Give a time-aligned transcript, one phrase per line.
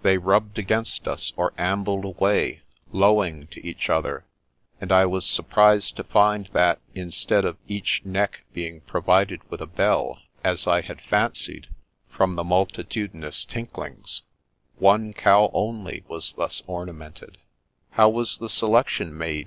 [0.00, 4.24] They rubbed against us, or ambled away, lowing to each other,
[4.80, 9.66] and I was surprised to find that, instead of each neck being provided with a
[9.66, 11.66] bell, as I had fancied
[12.08, 14.22] from the multitudinous tinklings,
[14.78, 17.32] one cow only was thus ornamented.
[17.92, 19.34] The Brat 1 1 1" How was the selection made?